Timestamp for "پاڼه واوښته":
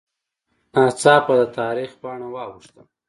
2.01-2.81